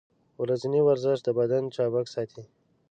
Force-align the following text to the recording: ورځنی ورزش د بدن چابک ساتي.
ورځنی 0.41 0.81
ورزش 0.83 1.17
د 1.23 1.27
بدن 1.39 1.63
چابک 1.75 2.05
ساتي. 2.15 2.43